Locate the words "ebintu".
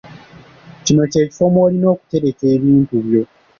2.55-2.95